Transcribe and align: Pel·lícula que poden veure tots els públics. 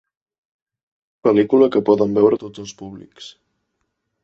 Pel·lícula 1.27 1.69
que 1.77 1.83
poden 1.91 2.17
veure 2.19 2.41
tots 2.47 2.65
els 2.67 2.75
públics. 2.83 3.31